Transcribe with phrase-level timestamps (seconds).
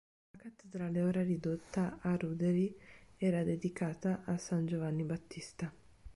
[0.31, 2.75] La cattedrale, ora ridotta a ruderi,
[3.17, 5.71] era dedicata a San Giovanni Battista.